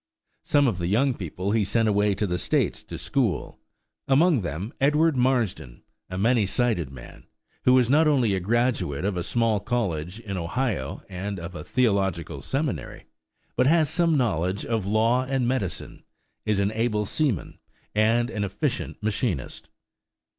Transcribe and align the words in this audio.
Some 0.43 0.67
of 0.67 0.79
the 0.79 0.87
young 0.87 1.13
people 1.13 1.51
he 1.51 1.63
sent 1.63 1.87
away 1.87 2.15
to 2.15 2.25
the 2.25 2.39
States 2.39 2.81
to 2.85 2.97
school: 2.97 3.59
among 4.07 4.39
them 4.39 4.73
Edward 4.81 5.15
Marsden, 5.15 5.83
a 6.09 6.17
many 6.17 6.43
sided 6.43 6.89
man, 6.89 7.27
who 7.65 7.77
is 7.77 7.87
not 7.87 8.07
only 8.07 8.33
a 8.33 8.39
graduate 8.39 9.05
of 9.05 9.15
a 9.15 9.21
small 9.21 9.59
college 9.59 10.19
in 10.19 10.37
Ohio 10.37 11.03
and 11.07 11.39
of 11.39 11.53
a 11.53 11.63
theological 11.63 12.41
seminary, 12.41 13.05
but 13.55 13.67
has 13.67 13.91
some 13.91 14.17
knowledge 14.17 14.65
of 14.65 14.87
law 14.87 15.23
and 15.23 15.47
medicine, 15.47 16.01
is 16.47 16.57
an 16.57 16.71
able 16.71 17.05
seaman, 17.05 17.59
and 17.93 18.31
an 18.31 18.43
efficient 18.43 19.03
machinist. 19.03 19.69